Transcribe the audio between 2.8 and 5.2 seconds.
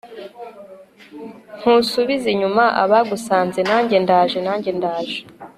abagusanze; nanjye ndaje, nanjye ndaje